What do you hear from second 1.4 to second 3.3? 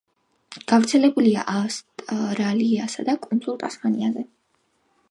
ავსტრალიასა და